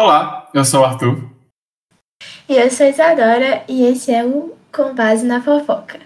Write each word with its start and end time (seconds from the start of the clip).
Olá, 0.00 0.48
eu 0.54 0.64
sou 0.64 0.82
o 0.82 0.84
Arthur. 0.84 1.28
E 2.48 2.54
eu 2.54 2.70
sou 2.70 2.86
a 2.86 2.88
Isadora, 2.88 3.64
e 3.68 3.84
esse 3.84 4.12
é 4.12 4.24
o 4.24 4.56
Com 4.72 4.94
Base 4.94 5.26
na 5.26 5.42
Fofoca. 5.42 5.98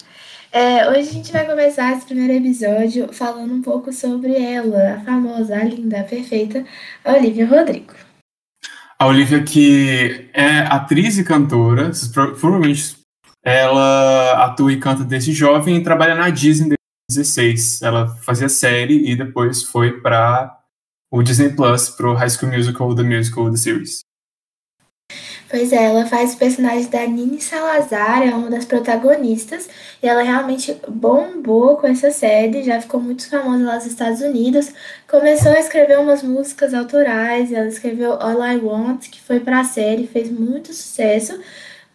É, 0.51 0.89
hoje 0.89 1.11
a 1.11 1.13
gente 1.13 1.31
vai 1.31 1.45
começar 1.45 1.93
esse 1.93 2.07
primeiro 2.07 2.33
episódio 2.33 3.13
falando 3.13 3.53
um 3.53 3.61
pouco 3.61 3.93
sobre 3.93 4.35
ela, 4.35 4.95
a 4.95 5.01
famosa, 5.01 5.57
a 5.57 5.65
linda, 5.65 6.01
a 6.01 6.05
perfeita 6.05 6.65
Olivia 7.05 7.47
Rodrigo. 7.47 7.93
A 8.99 9.07
Olivia 9.07 9.43
que 9.43 10.31
é 10.33 10.61
atriz 10.61 11.19
e 11.19 11.25
cantora, 11.25 11.91
provavelmente 12.15 12.97
ela 13.45 14.43
atua 14.43 14.73
e 14.73 14.81
canta 14.81 15.05
desde 15.05 15.35
jovem 15.35 15.77
e 15.77 15.85
trabalha 15.85 16.15
na 16.15 16.31
Disney 16.31 16.77
desde 17.11 17.31
2016. 17.31 17.83
Ela 17.83 18.09
fazia 18.23 18.49
série 18.49 19.11
e 19.11 19.15
depois 19.15 19.63
foi 19.63 20.01
para 20.01 20.62
o 21.13 21.23
Disney 21.23 21.51
Plus, 21.51 21.91
pro 21.91 22.15
High 22.15 22.31
School 22.31 22.51
Musical, 22.51 22.95
The 22.95 23.03
Musical, 23.03 23.51
The 23.51 23.57
Series. 23.59 24.01
Pois 25.51 25.71
é, 25.71 25.85
ela 25.85 26.07
faz 26.07 26.33
o 26.33 26.39
personagem 26.39 26.89
da 26.89 27.07
Nini 27.07 27.39
Salazar, 27.39 28.23
é 28.23 28.35
uma 28.35 28.49
das 28.49 28.65
protagonistas, 28.65 29.69
e 30.03 30.09
ela 30.09 30.23
realmente 30.23 30.75
bombou 30.89 31.77
com 31.77 31.87
essa 31.87 32.11
série, 32.11 32.63
já 32.63 32.81
ficou 32.81 32.99
muito 32.99 33.29
famosa 33.29 33.63
lá 33.63 33.75
nos 33.75 33.85
Estados 33.85 34.23
Unidos. 34.23 34.73
Começou 35.07 35.53
a 35.53 35.61
escrever 35.61 35.99
umas 35.99 36.23
músicas 36.23 36.73
autorais, 36.73 37.53
ela 37.53 37.69
escreveu 37.69 38.15
All 38.15 38.43
I 38.43 38.57
Want, 38.57 39.11
que 39.11 39.21
foi 39.21 39.39
pra 39.39 39.65
série, 39.65 40.07
fez 40.07 40.31
muito 40.31 40.73
sucesso, 40.73 41.39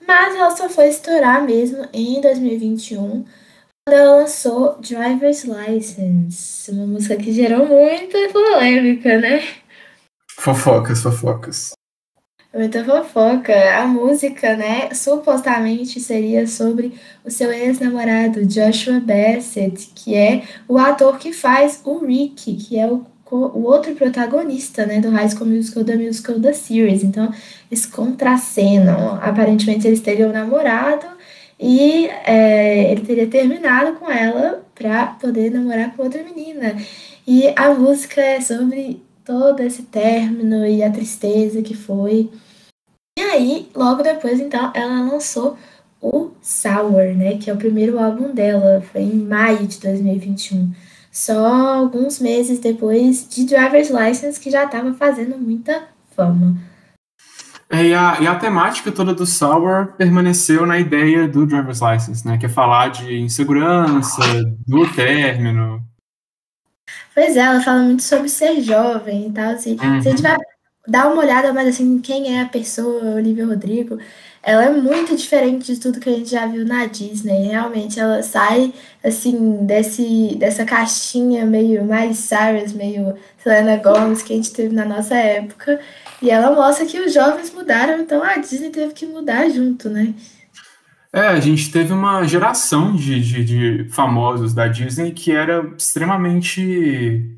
mas 0.08 0.36
ela 0.36 0.56
só 0.56 0.70
foi 0.70 0.90
estourar 0.90 1.44
mesmo 1.44 1.88
em 1.92 2.22
2021, 2.22 3.26
quando 3.88 3.94
ela 3.94 4.18
lançou 4.18 4.78
Driver's 4.82 5.46
License, 5.46 6.70
uma 6.72 6.86
música 6.86 7.16
que 7.16 7.32
gerou 7.32 7.66
muita 7.66 8.18
polêmica, 8.34 9.18
né? 9.18 9.42
Fofocas, 10.30 11.02
fofocas. 11.02 11.72
Muita 12.54 12.84
fofoca. 12.84 13.54
A 13.78 13.88
música, 13.88 14.58
né, 14.58 14.94
supostamente 14.94 16.02
seria 16.02 16.46
sobre 16.48 17.00
o 17.24 17.32
seu 17.32 17.50
ex-namorado 17.50 18.46
Joshua 18.46 19.00
Bassett, 19.00 19.92
que 19.96 20.16
é 20.16 20.44
o 20.68 20.78
ator 20.78 21.18
que 21.18 21.32
faz 21.32 21.80
o 21.86 22.06
Rick, 22.06 22.58
que 22.58 22.78
é 22.78 22.86
o, 22.88 23.06
o 23.32 23.64
outro 23.64 23.96
protagonista, 23.96 24.86
né, 24.86 25.00
do 25.00 25.12
High 25.12 25.30
School 25.30 25.50
Musical, 25.50 25.86
da 25.86 25.96
Musical, 25.96 26.40
da 26.40 26.52
Series. 26.52 27.06
Então, 27.06 27.32
eles 27.72 27.86
contracenam. 27.86 29.18
Aparentemente, 29.22 29.88
eles 29.88 30.02
teriam 30.02 30.34
namorado 30.34 31.17
e 31.60 32.08
é, 32.08 32.92
ele 32.92 33.02
teria 33.02 33.28
terminado 33.28 33.98
com 33.98 34.10
ela 34.10 34.64
pra 34.76 35.08
poder 35.08 35.52
namorar 35.52 35.96
com 35.96 36.04
outra 36.04 36.24
menina. 36.24 36.76
E 37.26 37.48
a 37.56 37.74
música 37.74 38.22
é 38.22 38.40
sobre 38.40 39.02
todo 39.26 39.60
esse 39.62 39.84
término 39.84 40.66
e 40.66 40.84
a 40.84 40.92
tristeza 40.92 41.62
que 41.62 41.76
foi. 41.76 42.30
E 43.18 43.22
aí, 43.22 43.70
logo 43.76 44.04
depois, 44.04 44.40
então, 44.40 44.72
ela 44.76 45.02
lançou 45.02 45.58
o 46.02 46.32
Sour, 46.42 47.16
né? 47.16 47.38
Que 47.38 47.50
é 47.50 47.54
o 47.54 47.58
primeiro 47.58 48.00
álbum 48.00 48.34
dela. 48.34 48.82
Foi 48.92 49.02
em 49.02 49.16
maio 49.16 49.66
de 49.66 49.80
2021. 49.80 50.72
Só 51.12 51.48
alguns 51.48 52.20
meses 52.20 52.60
depois 52.60 53.28
de 53.28 53.46
Driver's 53.46 53.90
License, 53.90 54.40
que 54.40 54.52
já 54.52 54.66
estava 54.66 54.94
fazendo 54.94 55.38
muita 55.38 55.88
fama. 56.16 56.56
É, 57.70 57.84
e, 57.84 57.94
a, 57.94 58.18
e 58.22 58.28
a 58.28 58.36
temática 58.36 58.92
toda 58.92 59.14
do 59.14 59.26
Sour 59.26 59.94
permaneceu 59.98 60.66
na 60.66 60.80
ideia 60.80 61.28
do 61.28 61.46
Driver's 61.46 61.82
License, 61.82 62.26
né? 62.26 62.38
Que 62.38 62.46
é 62.46 62.50
falar 62.50 62.90
de 62.90 63.20
insegurança, 63.20 64.22
do 64.66 64.88
término. 64.94 65.84
Pois 67.14 67.36
é, 67.36 67.42
ela 67.42 67.62
fala 67.62 67.82
muito 67.82 68.04
sobre 68.04 68.30
ser 68.30 68.62
jovem 68.62 69.28
e 69.28 69.32
tal. 69.32 69.52
Assim. 69.52 69.72
Uhum. 69.72 70.02
Se 70.02 70.08
a 70.08 70.12
gente 70.12 70.22
vai 70.22 70.38
dar 70.88 71.08
uma 71.12 71.22
olhada 71.22 71.52
mais 71.52 71.68
assim, 71.68 72.00
quem 72.00 72.38
é 72.38 72.42
a 72.42 72.46
pessoa, 72.46 73.16
Olivia 73.16 73.46
Rodrigo, 73.46 74.00
ela 74.42 74.64
é 74.64 74.70
muito 74.70 75.14
diferente 75.14 75.74
de 75.74 75.80
tudo 75.80 76.00
que 76.00 76.10
a 76.10 76.14
gente 76.14 76.30
já 76.30 76.46
viu 76.46 76.66
na 76.66 76.86
Disney. 76.86 77.48
Realmente, 77.48 78.00
ela 78.00 78.24
sai 78.24 78.74
assim 79.04 79.66
desse, 79.66 80.38
dessa 80.40 80.64
caixinha 80.64 81.46
meio 81.46 81.84
Miley 81.84 82.14
Cyrus, 82.14 82.72
meio 82.72 83.14
Selena 83.44 83.76
Gomez 83.76 84.22
que 84.22 84.32
a 84.32 84.36
gente 84.38 84.54
teve 84.54 84.74
na 84.74 84.86
nossa 84.86 85.16
época. 85.16 85.82
E 86.22 86.30
ela 86.30 86.56
mostra 86.56 86.86
que 86.86 87.00
os 87.00 87.14
jovens 87.14 87.54
mudaram, 87.54 88.00
então 88.00 88.24
a 88.24 88.38
Disney 88.38 88.72
teve 88.72 88.94
que 88.94 89.06
mudar 89.06 89.50
junto, 89.50 89.90
né? 89.90 90.14
É, 91.14 91.22
a 91.28 91.40
gente 91.40 91.72
teve 91.72 91.94
uma 91.94 92.24
geração 92.26 92.96
de, 92.96 93.20
de, 93.22 93.46
de 93.86 93.90
famosos 93.90 94.54
da 94.54 94.68
Disney 94.68 95.12
que 95.14 95.32
era 95.32 95.74
extremamente 95.78 97.38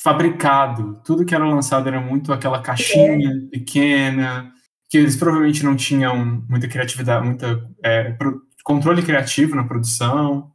fabricado. 0.00 1.00
Tudo 1.04 1.24
que 1.24 1.34
era 1.34 1.46
lançado 1.46 1.88
era 1.88 2.00
muito 2.00 2.32
aquela 2.32 2.60
caixinha 2.60 3.48
pequena, 3.50 4.52
que 4.88 4.98
eles 4.98 5.16
provavelmente 5.16 5.64
não 5.64 5.74
tinham 5.74 6.44
muita 6.48 6.68
criatividade, 6.68 7.26
muita 7.26 7.68
é, 7.82 8.12
pro- 8.12 8.42
controle 8.64 9.02
criativo 9.02 9.56
na 9.56 9.64
produção. 9.64 10.52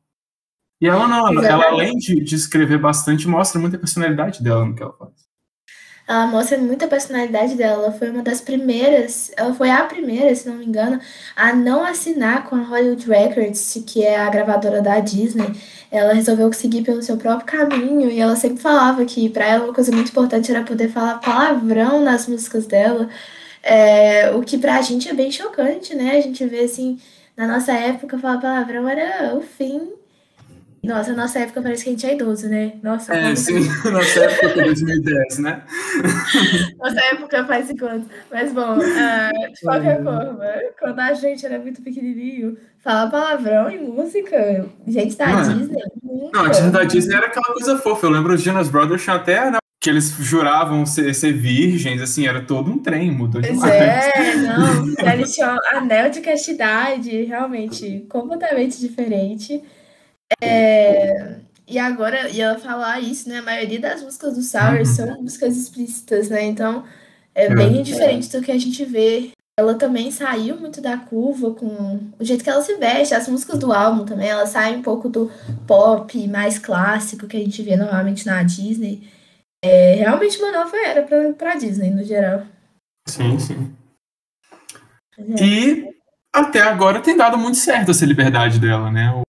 E 0.81 0.87
ela 0.87 1.07
não, 1.07 1.27
ela, 1.27 1.47
ela, 1.47 1.65
além 1.67 1.97
de, 1.97 2.23
de 2.23 2.35
escrever 2.35 2.79
bastante, 2.79 3.27
mostra 3.27 3.59
muita 3.59 3.77
personalidade 3.79 4.43
dela 4.43 4.65
no 4.65 4.75
que 4.75 4.83
ela 4.83 4.93
faz. 4.97 5.30
Ela 6.07 6.27
mostra 6.27 6.57
muita 6.57 6.87
personalidade 6.87 7.55
dela. 7.55 7.83
Ela 7.83 7.91
foi 7.91 8.09
uma 8.09 8.21
das 8.21 8.41
primeiras, 8.41 9.31
ela 9.37 9.53
foi 9.53 9.69
a 9.69 9.83
primeira, 9.83 10.33
se 10.35 10.47
não 10.47 10.55
me 10.55 10.65
engano, 10.65 10.99
a 11.35 11.53
não 11.53 11.83
assinar 11.83 12.45
com 12.45 12.55
a 12.55 12.63
Hollywood 12.63 13.07
Records, 13.07 13.81
que 13.87 14.03
é 14.03 14.19
a 14.19 14.29
gravadora 14.29 14.81
da 14.81 14.99
Disney. 14.99 15.53
Ela 15.91 16.13
resolveu 16.13 16.51
seguir 16.53 16.83
pelo 16.83 17.01
seu 17.01 17.17
próprio 17.17 17.45
caminho 17.45 18.09
e 18.09 18.19
ela 18.19 18.35
sempre 18.35 18.61
falava 18.61 19.05
que 19.05 19.29
para 19.29 19.45
ela 19.45 19.65
uma 19.65 19.73
coisa 19.73 19.91
muito 19.91 20.09
importante 20.09 20.51
era 20.51 20.63
poder 20.63 20.89
falar 20.89 21.19
palavrão 21.19 22.01
nas 22.01 22.27
músicas 22.27 22.65
dela. 22.67 23.09
É, 23.63 24.31
o 24.31 24.41
que 24.41 24.57
pra 24.57 24.81
gente 24.81 25.09
é 25.09 25.13
bem 25.13 25.31
chocante, 25.31 25.95
né? 25.95 26.17
A 26.17 26.21
gente 26.21 26.45
vê 26.45 26.61
assim, 26.61 26.99
na 27.35 27.47
nossa 27.47 27.73
época, 27.73 28.17
falar 28.19 28.39
palavrão 28.39 28.87
era 28.89 29.35
o 29.35 29.41
fim. 29.41 30.00
Nossa, 30.83 31.13
nossa 31.13 31.39
época 31.39 31.61
parece 31.61 31.83
que 31.83 31.89
a 31.89 31.93
gente 31.93 32.05
é 32.07 32.13
idoso, 32.15 32.49
né? 32.49 32.73
Nossa, 32.81 33.13
É, 33.13 33.35
sim, 33.35 33.59
nossa 33.91 34.19
época 34.19 34.49
foi 34.49 34.63
2010, 34.63 35.37
né? 35.39 35.61
Nossa 36.79 36.99
época 37.11 37.45
faz 37.45 37.67
cinco 37.67 37.85
anos. 37.85 38.07
Mas 38.31 38.51
bom, 38.51 38.79
ah, 38.79 39.31
de 39.53 39.61
qualquer 39.61 40.03
forma, 40.03 40.45
quando 40.79 40.99
a 40.99 41.13
gente 41.13 41.45
era 41.45 41.59
muito 41.59 41.81
pequenininho, 41.83 42.57
falar 42.79 43.11
palavrão 43.11 43.69
em 43.69 43.79
música, 43.79 44.65
gente 44.87 45.15
da 45.15 45.27
Não 45.27 45.39
é. 45.39 45.53
Disney, 45.53 45.83
nunca. 46.01 46.37
Não, 46.37 46.45
a 46.45 46.49
Disney 46.49 46.71
da 46.71 46.83
Disney 46.83 47.15
era 47.15 47.27
aquela 47.27 47.53
coisa 47.53 47.77
fofa. 47.77 48.07
Eu 48.07 48.11
lembro 48.11 48.33
os 48.33 48.41
Jonas 48.41 48.69
Brothers 48.69 49.03
tinham 49.03 49.17
até 49.17 49.51
né, 49.51 49.57
que 49.79 49.89
eles 49.89 50.09
juravam 50.19 50.83
ser, 50.85 51.13
ser 51.13 51.33
virgens, 51.33 52.01
assim, 52.01 52.27
era 52.27 52.41
todo 52.41 52.71
um 52.71 52.79
trem, 52.79 53.11
mudou 53.11 53.39
Pois 53.41 53.53
demais. 53.53 53.71
é, 53.71 54.35
não, 54.35 55.11
eles 55.13 55.33
tinham 55.33 55.55
anel 55.73 56.09
de 56.09 56.21
castidade, 56.21 57.23
realmente 57.23 58.05
completamente 58.09 58.79
diferente. 58.79 59.61
É, 60.41 61.35
e 61.67 61.77
agora, 61.79 62.29
e 62.29 62.41
ela 62.41 62.57
falar 62.59 62.99
isso, 62.99 63.27
né? 63.29 63.39
A 63.39 63.43
maioria 63.43 63.79
das 63.79 64.01
músicas 64.03 64.35
do 64.35 64.41
Sour 64.41 64.79
Uhum. 64.79 64.85
são 64.85 65.21
músicas 65.21 65.57
explícitas, 65.57 66.29
né? 66.29 66.43
Então 66.43 66.83
é 67.33 67.45
É. 67.45 67.55
bem 67.55 67.81
diferente 67.81 68.29
do 68.31 68.41
que 68.43 68.51
a 68.51 68.57
gente 68.59 68.83
vê. 68.85 69.31
Ela 69.59 69.75
também 69.75 70.09
saiu 70.11 70.57
muito 70.59 70.81
da 70.81 70.97
curva 70.97 71.53
com 71.53 71.99
o 72.17 72.23
jeito 72.23 72.43
que 72.43 72.49
ela 72.49 72.61
se 72.61 72.75
veste, 72.75 73.13
as 73.13 73.27
músicas 73.27 73.59
do 73.59 73.71
álbum 73.71 74.05
também, 74.05 74.29
ela 74.29 74.45
sai 74.47 74.75
um 74.75 74.81
pouco 74.81 75.07
do 75.09 75.29
pop 75.67 76.27
mais 76.27 76.57
clássico 76.57 77.27
que 77.27 77.37
a 77.37 77.39
gente 77.39 77.61
vê 77.61 77.75
normalmente 77.75 78.25
na 78.25 78.41
Disney. 78.43 79.07
É, 79.63 79.95
realmente 79.95 80.39
uma 80.39 80.51
nova 80.51 80.75
era 80.77 81.03
pra, 81.03 81.33
pra 81.33 81.55
Disney, 81.55 81.91
no 81.91 82.03
geral. 82.03 82.43
Sim, 83.07 83.37
sim. 83.37 83.75
É. 85.19 85.43
E 85.43 85.85
até 86.33 86.61
agora 86.61 87.01
tem 87.01 87.15
dado 87.15 87.37
muito 87.37 87.57
certo 87.57 87.91
essa 87.91 88.05
liberdade 88.05 88.57
dela, 88.59 88.89
né? 88.89 89.21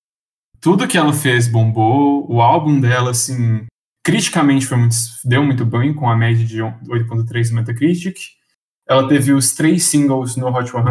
Tudo 0.62 0.87
que 0.87 0.97
ela 0.97 1.12
fez 1.12 1.49
bombou, 1.49 2.25
o 2.31 2.41
álbum 2.41 2.81
dela, 2.81 3.11
assim, 3.11 3.67
criticamente 4.05 4.64
foi 4.64 4.79
muito, 4.79 4.94
deu 5.25 5.43
muito 5.43 5.67
bem, 5.67 5.93
com 5.93 6.09
a 6.09 6.17
média 6.17 6.47
de 6.47 6.59
8.3 6.59 7.50
no 7.50 7.56
Metacritic. 7.56 8.17
Ela 8.88 9.09
teve 9.09 9.32
os 9.32 9.55
três 9.56 9.82
singles 9.82 10.37
no 10.37 10.47
Hot 10.47 10.70
100. 10.70 10.82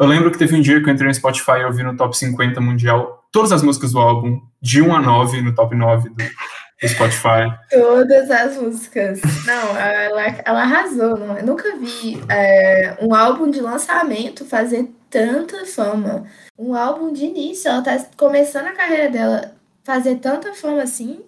Eu 0.00 0.06
lembro 0.06 0.32
que 0.32 0.38
teve 0.38 0.56
um 0.56 0.60
dia 0.60 0.82
que 0.82 0.90
eu 0.90 0.92
entrei 0.92 1.06
no 1.06 1.14
Spotify 1.14 1.58
e 1.58 1.62
eu 1.62 1.72
vi 1.72 1.84
no 1.84 1.96
top 1.96 2.16
50 2.16 2.60
mundial 2.60 3.24
todas 3.30 3.52
as 3.52 3.62
músicas 3.62 3.92
do 3.92 4.00
álbum, 4.00 4.40
de 4.60 4.82
1 4.82 4.92
a 4.92 5.00
9, 5.00 5.42
no 5.42 5.54
top 5.54 5.76
9 5.76 6.08
do, 6.08 6.16
do 6.16 6.88
Spotify. 6.88 7.54
Todas 7.70 8.28
as 8.32 8.56
músicas. 8.56 9.20
Não, 9.46 9.76
ela, 9.76 10.22
ela 10.44 10.62
arrasou. 10.62 11.16
Não, 11.16 11.38
eu 11.38 11.46
nunca 11.46 11.76
vi 11.76 12.20
é, 12.28 12.96
um 13.00 13.14
álbum 13.14 13.48
de 13.48 13.60
lançamento 13.60 14.44
fazer 14.44 14.90
tanta 15.10 15.64
fama. 15.66 16.26
Um 16.58 16.74
álbum 16.74 17.12
de 17.12 17.24
início, 17.24 17.68
ela 17.68 17.82
tá 17.82 17.98
começando 18.16 18.66
a 18.66 18.72
carreira 18.72 19.10
dela, 19.10 19.54
fazer 19.84 20.16
tanta 20.16 20.54
fama 20.54 20.82
assim, 20.82 21.20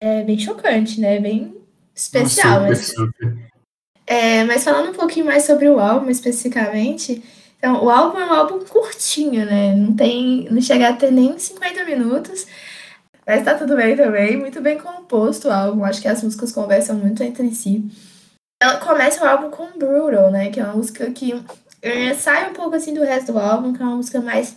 é 0.00 0.22
bem 0.22 0.38
chocante, 0.38 1.00
né? 1.00 1.18
Bem 1.18 1.56
especial. 1.94 2.74
Super, 2.74 3.14
mas, 3.20 3.38
é, 4.06 4.44
mas 4.44 4.64
falando 4.64 4.90
um 4.90 4.94
pouquinho 4.94 5.26
mais 5.26 5.44
sobre 5.44 5.68
o 5.68 5.78
álbum 5.78 6.08
especificamente, 6.08 7.22
então, 7.58 7.84
o 7.84 7.90
álbum 7.90 8.18
é 8.18 8.24
um 8.24 8.32
álbum 8.32 8.64
curtinho, 8.64 9.44
né? 9.44 9.74
Não 9.74 9.94
tem, 9.94 10.48
não 10.50 10.62
chega 10.62 10.88
a 10.88 10.92
ter 10.92 11.10
nem 11.10 11.36
50 11.38 11.84
minutos. 11.84 12.46
Mas 13.26 13.44
tá 13.44 13.54
tudo 13.54 13.76
bem 13.76 13.96
também, 13.96 14.36
muito 14.36 14.60
bem 14.60 14.78
composto 14.78 15.48
o 15.48 15.52
álbum. 15.52 15.84
Acho 15.84 16.00
que 16.00 16.08
as 16.08 16.22
músicas 16.22 16.52
conversam 16.52 16.96
muito 16.96 17.22
entre 17.22 17.52
si. 17.54 17.84
Ela 18.62 18.78
começa 18.78 19.22
o 19.22 19.28
álbum 19.28 19.50
com 19.50 19.78
Brutal, 19.78 20.30
né? 20.30 20.50
Que 20.50 20.60
é 20.60 20.64
uma 20.64 20.74
música 20.74 21.10
que 21.10 21.34
é, 21.80 22.14
sai 22.14 22.50
um 22.50 22.54
pouco 22.54 22.76
assim 22.76 22.94
do 22.94 23.02
resto 23.02 23.32
do 23.32 23.38
álbum, 23.38 23.72
que 23.72 23.82
é 23.82 23.84
uma 23.86 23.96
música 23.96 24.20
mais 24.20 24.56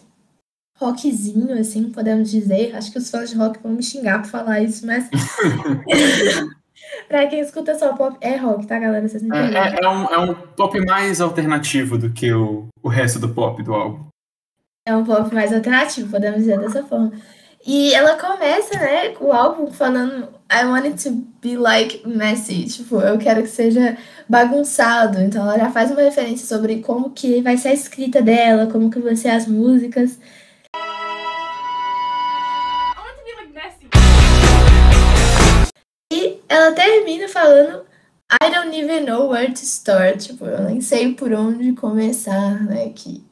rockzinho, 0.81 1.53
assim, 1.59 1.91
podemos 1.91 2.31
dizer. 2.31 2.75
Acho 2.75 2.91
que 2.91 2.97
os 2.97 3.09
fãs 3.09 3.29
de 3.29 3.37
rock 3.37 3.59
vão 3.61 3.73
me 3.73 3.83
xingar 3.83 4.21
por 4.21 4.29
falar 4.29 4.61
isso, 4.61 4.85
mas. 4.85 5.07
pra 7.07 7.27
quem 7.27 7.39
escuta 7.39 7.77
só 7.77 7.93
pop, 7.93 8.17
é 8.19 8.35
rock, 8.35 8.65
tá, 8.65 8.79
galera? 8.79 9.07
Vocês 9.07 9.21
não 9.21 9.35
é, 9.35 9.53
é, 9.53 9.83
é, 9.83 9.87
um, 9.87 10.05
é 10.05 10.17
um 10.17 10.33
pop 10.33 10.79
mais 10.85 11.21
alternativo 11.21 11.97
do 11.97 12.11
que 12.11 12.33
o, 12.33 12.67
o 12.81 12.89
resto 12.89 13.19
do 13.19 13.29
pop 13.29 13.61
do 13.61 13.73
álbum. 13.73 14.05
É 14.85 14.95
um 14.95 15.05
pop 15.05 15.33
mais 15.33 15.53
alternativo, 15.53 16.09
podemos 16.09 16.39
dizer 16.39 16.59
dessa 16.59 16.83
forma. 16.83 17.11
E 17.65 17.93
ela 17.93 18.17
começa, 18.17 18.75
né, 18.79 19.13
o 19.19 19.31
álbum 19.31 19.71
falando 19.71 20.27
I 20.51 20.65
want 20.65 20.85
it 20.85 21.03
to 21.03 21.11
be 21.41 21.55
like 21.55 22.07
messy, 22.07 22.65
tipo, 22.65 22.99
eu 22.99 23.19
quero 23.19 23.43
que 23.43 23.49
seja 23.49 23.97
bagunçado. 24.27 25.21
Então 25.21 25.43
ela 25.43 25.59
já 25.59 25.71
faz 25.71 25.91
uma 25.91 26.01
referência 26.01 26.47
sobre 26.47 26.81
como 26.81 27.11
que 27.11 27.39
vai 27.41 27.57
ser 27.57 27.69
a 27.69 27.73
escrita 27.73 28.21
dela, 28.21 28.65
como 28.71 28.89
que 28.89 28.99
vão 28.99 29.15
ser 29.15 29.29
as 29.29 29.47
músicas. 29.47 30.17
E 36.11 36.39
ela 36.49 36.71
termina 36.73 37.27
falando 37.29 37.85
I 38.43 38.49
don't 38.49 38.75
even 38.75 39.05
know 39.05 39.29
where 39.29 39.51
to 39.51 39.61
start, 39.63 40.17
tipo, 40.19 40.45
eu 40.45 40.63
nem 40.63 40.81
sei 40.81 41.13
por 41.13 41.31
onde 41.33 41.73
começar, 41.73 42.63
né, 42.63 42.89
que... 42.95 43.23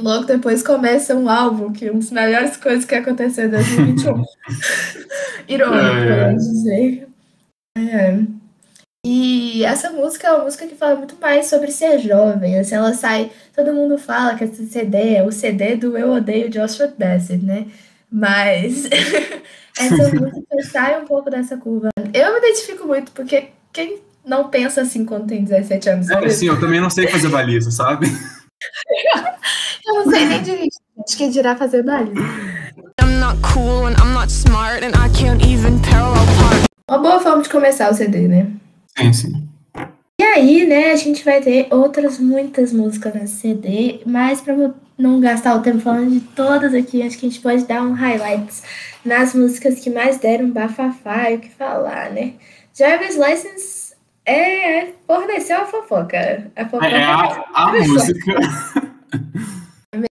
Logo 0.00 0.24
depois 0.26 0.62
começa 0.62 1.16
um 1.16 1.28
álbum, 1.28 1.72
que 1.72 1.86
é 1.86 1.90
uma 1.90 1.98
das 1.98 2.10
melhores 2.12 2.56
coisas 2.56 2.84
que 2.84 2.94
aconteceu 2.94 3.46
em 3.46 3.50
2021. 3.50 4.24
Irônico, 5.48 5.76
é, 5.76 6.30
é. 6.30 6.34
dizer. 6.34 7.08
É. 7.76 8.18
E 9.04 9.64
essa 9.64 9.90
música 9.90 10.28
é 10.28 10.32
uma 10.32 10.44
música 10.44 10.66
que 10.66 10.76
fala 10.76 10.94
muito 10.96 11.16
mais 11.20 11.46
sobre 11.46 11.72
ser 11.72 11.98
jovem. 11.98 12.58
Assim, 12.58 12.76
ela 12.76 12.94
sai. 12.94 13.32
Todo 13.54 13.72
mundo 13.72 13.98
fala 13.98 14.36
que 14.36 14.44
esse 14.44 14.66
CD 14.66 15.14
é 15.14 15.24
o 15.24 15.32
CD 15.32 15.74
do 15.74 15.96
Eu 15.98 16.12
Odeio 16.12 16.48
Joshua 16.48 16.92
Bassett, 16.96 17.44
né? 17.44 17.66
Mas 18.10 18.88
essa 19.78 20.10
música 20.14 20.62
sai 20.70 21.00
um 21.00 21.06
pouco 21.06 21.28
dessa 21.28 21.56
curva. 21.56 21.88
Eu 22.14 22.32
me 22.32 22.38
identifico 22.38 22.86
muito, 22.86 23.10
porque 23.12 23.48
quem 23.72 23.98
não 24.24 24.48
pensa 24.48 24.82
assim 24.82 25.04
quando 25.04 25.26
tem 25.26 25.42
17 25.42 25.88
anos? 25.88 26.10
É, 26.10 26.28
sim, 26.28 26.46
eu 26.46 26.60
também 26.60 26.80
não 26.80 26.90
sei 26.90 27.08
fazer 27.08 27.28
baliza, 27.28 27.70
sabe? 27.72 28.06
Eu 29.88 29.94
não 29.94 30.10
sei 30.10 30.26
nem 30.26 30.42
dirigir. 30.42 30.68
Acho 31.02 31.16
que 31.16 31.30
dirá 31.30 31.56
fazer 31.56 31.82
baliza. 31.82 32.20
Uma 36.86 36.98
boa 36.98 37.20
forma 37.20 37.42
de 37.42 37.48
começar 37.48 37.90
o 37.90 37.94
CD, 37.94 38.28
né? 38.28 38.48
Sim, 38.98 39.12
sim. 39.14 39.48
E 40.20 40.24
aí, 40.24 40.66
né, 40.66 40.90
a 40.90 40.96
gente 40.96 41.24
vai 41.24 41.40
ter 41.40 41.68
outras 41.70 42.18
muitas 42.18 42.70
músicas 42.70 43.14
nesse 43.14 43.36
CD, 43.36 44.00
mas 44.04 44.42
para 44.42 44.74
não 44.98 45.20
gastar 45.20 45.54
o 45.54 45.62
tempo 45.62 45.78
falando 45.78 46.10
de 46.10 46.20
todas 46.20 46.74
aqui, 46.74 47.02
acho 47.02 47.16
que 47.16 47.24
a 47.24 47.28
gente 47.30 47.40
pode 47.40 47.64
dar 47.64 47.82
um 47.82 47.92
highlights 47.92 48.62
nas 49.04 49.32
músicas 49.32 49.80
que 49.80 49.88
mais 49.88 50.18
deram 50.18 50.50
bafafá 50.50 51.30
e 51.30 51.36
o 51.36 51.38
que 51.38 51.50
falar, 51.50 52.10
né? 52.10 52.34
Jarvis 52.74 53.16
License 53.16 53.94
é, 54.26 54.80
é, 54.80 54.94
forneceu 55.06 55.62
a 55.62 55.66
fofoca. 55.66 56.50
A 56.54 56.64
fofoca 56.64 56.86
é, 56.86 57.02
a, 57.02 57.44
a 57.54 57.72
música. 57.72 58.87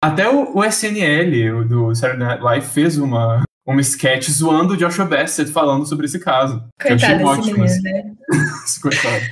Até 0.01 0.27
o, 0.27 0.57
o, 0.57 0.63
SNL, 0.63 1.59
o 1.59 1.65
do 1.65 1.95
Saturday 1.95 2.27
Night 2.27 2.43
Live, 2.43 2.65
fez 2.65 2.97
uma, 2.97 3.43
uma 3.65 3.81
sketch 3.81 4.29
zoando 4.29 4.73
o 4.73 4.77
Joshua 4.77 5.05
Bassett 5.05 5.51
falando 5.51 5.85
sobre 5.85 6.05
esse 6.05 6.19
caso. 6.19 6.63
Coitado 6.81 7.23
desse 7.23 7.53
menino, 7.53 7.83
né? 7.83 8.13
Coitado. 8.81 9.25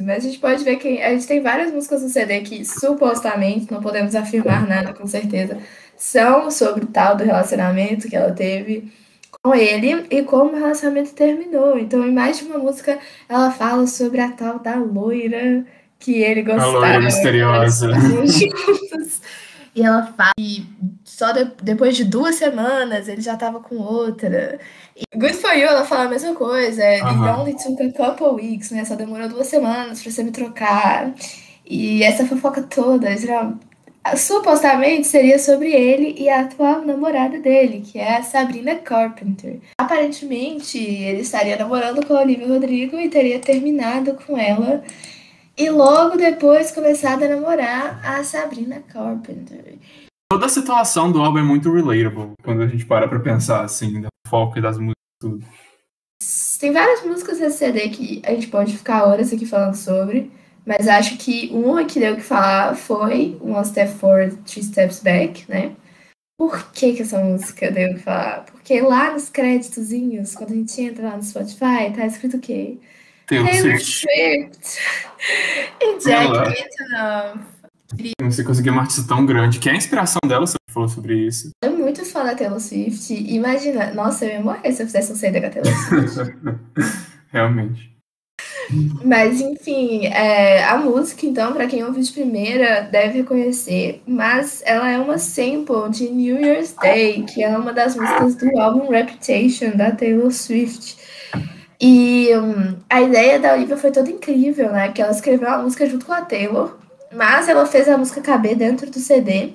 Mas 0.00 0.24
a 0.24 0.28
gente 0.28 0.38
pode 0.38 0.64
ver 0.64 0.76
que 0.76 1.02
a 1.02 1.10
gente 1.10 1.26
tem 1.26 1.42
várias 1.42 1.72
músicas 1.72 2.02
no 2.02 2.08
CD 2.08 2.40
que 2.40 2.64
supostamente, 2.64 3.70
não 3.70 3.82
podemos 3.82 4.14
afirmar 4.14 4.66
nada 4.66 4.94
com 4.94 5.06
certeza, 5.06 5.58
são 5.96 6.50
sobre 6.50 6.86
tal 6.86 7.16
do 7.16 7.24
relacionamento 7.24 8.08
que 8.08 8.16
ela 8.16 8.30
teve 8.32 8.92
com 9.42 9.54
ele 9.54 10.06
e 10.10 10.22
como 10.22 10.52
o 10.52 10.58
relacionamento 10.58 11.12
terminou. 11.14 11.78
Então, 11.78 12.06
em 12.06 12.12
mais 12.12 12.38
de 12.38 12.44
uma 12.44 12.58
música, 12.58 12.98
ela 13.28 13.50
fala 13.50 13.86
sobre 13.86 14.20
a 14.20 14.30
tal 14.30 14.60
da 14.60 14.76
loira 14.76 15.64
que 15.98 16.22
ele 16.22 16.42
gostava. 16.42 16.68
A 16.68 16.78
loira 16.78 17.00
misteriosa. 17.00 17.88
E 19.74 19.82
ela 19.82 20.06
fala 20.06 20.32
e 20.38 20.64
só 21.04 21.32
de, 21.32 21.44
depois 21.62 21.96
de 21.96 22.04
duas 22.04 22.34
semanas 22.36 23.08
ele 23.08 23.20
já 23.20 23.36
tava 23.36 23.60
com 23.60 23.76
outra. 23.76 24.58
E 24.96 25.02
Good 25.16 25.34
for 25.34 25.52
You, 25.52 25.68
ela 25.68 25.84
fala 25.84 26.04
a 26.04 26.08
mesma 26.08 26.34
coisa. 26.34 26.82
It 26.82 27.02
uh 27.02 27.08
-huh. 27.08 27.40
only 27.40 27.54
took 27.54 27.82
a 27.82 27.92
couple 27.92 28.44
weeks, 28.44 28.70
né? 28.70 28.84
Só 28.84 28.94
demorou 28.94 29.28
duas 29.28 29.46
semanas 29.46 30.02
pra 30.02 30.10
você 30.10 30.22
me 30.22 30.30
trocar. 30.30 31.12
E 31.64 32.02
essa 32.02 32.24
fofoca 32.26 32.62
toda, 32.62 33.08
supostamente 34.16 35.06
seria 35.06 35.38
sobre 35.38 35.70
ele 35.72 36.14
e 36.18 36.28
a 36.28 36.40
atual 36.40 36.84
namorada 36.84 37.38
dele, 37.38 37.82
que 37.82 37.98
é 37.98 38.16
a 38.16 38.22
Sabrina 38.22 38.76
Carpenter. 38.76 39.60
Aparentemente, 39.78 40.78
ele 40.78 41.20
estaria 41.20 41.56
namorando 41.56 42.04
com 42.06 42.14
a 42.14 42.22
Olivia 42.22 42.48
Rodrigo 42.48 42.98
e 42.98 43.08
teria 43.08 43.38
terminado 43.38 44.14
com 44.14 44.38
ela 44.38 44.82
e 45.58 45.68
logo 45.70 46.16
depois 46.16 46.70
começado 46.70 47.24
a 47.24 47.28
namorar 47.28 48.00
a 48.04 48.22
Sabrina 48.22 48.80
Carpenter. 48.80 49.78
Toda 50.30 50.46
a 50.46 50.48
situação 50.48 51.10
do 51.10 51.20
álbum 51.20 51.38
é 51.38 51.42
muito 51.42 51.72
relatable 51.72 52.34
quando 52.44 52.62
a 52.62 52.66
gente 52.68 52.86
para 52.86 53.08
pra 53.08 53.18
pensar 53.18 53.64
assim, 53.64 54.00
do 54.00 54.08
foco 54.28 54.58
e 54.58 54.62
das 54.62 54.78
músicas 54.78 54.94
tudo. 55.20 55.44
Tem 56.60 56.72
várias 56.72 57.04
músicas 57.04 57.38
desse 57.38 57.58
CD 57.58 57.88
que 57.88 58.22
a 58.24 58.30
gente 58.30 58.48
pode 58.48 58.76
ficar 58.76 59.04
horas 59.04 59.32
aqui 59.32 59.46
falando 59.46 59.74
sobre. 59.74 60.30
Mas 60.64 60.86
acho 60.86 61.16
que 61.16 61.48
uma 61.50 61.86
que 61.86 61.98
deu 61.98 62.14
que 62.14 62.22
falar 62.22 62.76
foi 62.76 63.38
One 63.40 63.64
Step 63.64 63.90
Forward, 63.94 64.36
Three 64.44 64.62
Steps 64.62 65.00
Back, 65.00 65.48
né? 65.48 65.74
Por 66.38 66.70
que, 66.72 66.92
que 66.92 67.02
essa 67.02 67.18
música 67.18 67.70
deu 67.70 67.94
que 67.94 68.00
falar? 68.00 68.44
Porque 68.44 68.80
lá 68.80 69.12
nos 69.12 69.30
créditozinhos, 69.30 70.34
quando 70.34 70.52
a 70.52 70.56
gente 70.56 70.80
entra 70.80 71.08
lá 71.08 71.16
no 71.16 71.22
Spotify, 71.22 71.90
tá 71.96 72.06
escrito 72.06 72.36
o 72.36 72.40
quê? 72.40 72.78
Taylor 73.28 73.54
Swift 73.54 74.06
e 75.80 75.98
Jack 75.98 76.32
Whitenoff. 76.32 77.58
Você 78.22 78.44
conseguiu 78.44 78.72
uma 78.72 78.82
artista 78.82 79.06
tão 79.06 79.24
grande, 79.24 79.58
que 79.58 79.68
é 79.68 79.72
a 79.72 79.76
inspiração 79.76 80.20
dela, 80.26 80.46
você 80.46 80.56
falou 80.70 80.88
sobre 80.88 81.26
isso. 81.26 81.50
Eu 81.62 81.76
muito 81.76 82.04
fã 82.04 82.24
da 82.24 82.34
Taylor 82.34 82.60
Swift. 82.60 83.12
Imagina, 83.12 83.92
nossa, 83.94 84.24
eu 84.24 84.32
ia 84.32 84.40
morrer 84.40 84.72
se 84.72 84.82
eu 84.82 84.86
fizesse 84.86 85.12
um 85.12 85.16
CD 85.16 85.40
com 85.40 85.46
a 85.46 85.50
Taylor 85.50 85.74
Swift. 85.74 86.34
Realmente. 87.32 87.98
Mas, 89.02 89.40
enfim, 89.40 90.06
é, 90.06 90.62
a 90.64 90.76
música, 90.76 91.24
então, 91.24 91.54
para 91.54 91.66
quem 91.66 91.82
ouviu 91.84 92.02
de 92.02 92.12
primeira, 92.12 92.82
deve 92.82 93.18
reconhecer, 93.18 94.02
mas 94.06 94.62
ela 94.64 94.90
é 94.90 94.98
uma 94.98 95.16
sample 95.16 95.90
de 95.90 96.10
New 96.10 96.38
Year's 96.38 96.74
Day, 96.74 97.22
que 97.22 97.42
é 97.42 97.56
uma 97.56 97.72
das 97.72 97.96
músicas 97.96 98.34
do 98.36 98.58
álbum 98.60 98.90
Reputation, 98.90 99.74
da 99.74 99.90
Taylor 99.90 100.30
Swift. 100.30 100.98
E 101.80 102.30
um, 102.36 102.76
a 102.90 103.00
ideia 103.02 103.38
da 103.38 103.54
Olivia 103.54 103.76
foi 103.76 103.90
toda 103.90 104.10
incrível, 104.10 104.72
né? 104.72 104.90
Que 104.90 105.00
ela 105.00 105.12
escreveu 105.12 105.48
a 105.48 105.58
música 105.58 105.86
junto 105.86 106.06
com 106.06 106.12
a 106.12 106.22
Taylor, 106.22 106.76
mas 107.12 107.48
ela 107.48 107.66
fez 107.66 107.88
a 107.88 107.96
música 107.96 108.20
caber 108.20 108.56
dentro 108.56 108.90
do 108.90 108.98
CD. 108.98 109.52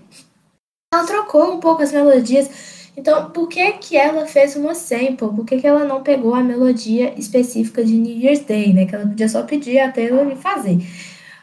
Ela 0.94 1.06
trocou 1.06 1.54
um 1.54 1.60
pouco 1.60 1.82
as 1.82 1.92
melodias 1.92 2.50
então, 2.96 3.32
por 3.32 3.48
que 3.50 3.72
que 3.74 3.98
ela 3.98 4.26
fez 4.26 4.56
uma 4.56 4.76
sample? 4.76 5.34
Por 5.36 5.46
que, 5.46 5.60
que 5.60 5.68
ela 5.68 5.84
não 5.84 6.04
pegou 6.04 6.36
a 6.36 6.44
melodia 6.44 7.14
específica 7.18 7.84
de 7.84 7.94
New 7.94 8.16
Year's 8.16 8.42
Day, 8.42 8.72
né? 8.72 8.86
Que 8.86 8.96
ela 8.96 9.08
podia 9.08 9.28
só 9.28 9.44
pedir 9.44 9.80
a 9.80 9.92
Taylor 9.92 10.32
e 10.32 10.36
fazer. 10.36 10.78